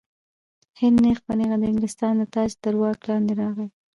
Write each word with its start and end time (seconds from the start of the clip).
هند 0.79 0.97
نیغ 1.03 1.19
په 1.25 1.31
نیغه 1.39 1.57
د 1.59 1.63
انګلستان 1.69 2.13
د 2.17 2.23
تاج 2.33 2.51
تر 2.63 2.73
واک 2.81 2.99
لاندې 3.09 3.33
راغی. 3.41 3.67